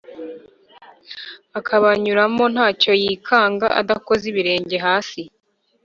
[1.59, 5.21] akabanyuramo nta cyo yikanga, adakoza ibirenge hasi.